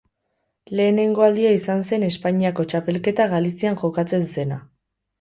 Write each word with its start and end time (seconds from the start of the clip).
Lehenengo 0.79 1.25
aldia 1.25 1.51
izan 1.59 1.85
zen 1.91 2.07
Espainiako 2.09 2.67
txapelketa 2.75 3.31
Galizian 3.37 3.81
jokatzen 3.87 4.31
zena. 4.39 4.63